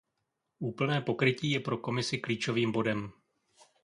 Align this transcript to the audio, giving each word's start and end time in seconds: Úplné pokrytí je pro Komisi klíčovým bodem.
Úplné 0.59 1.01
pokrytí 1.01 1.51
je 1.51 1.59
pro 1.59 1.77
Komisi 1.77 2.17
klíčovým 2.17 2.71
bodem. 2.71 3.11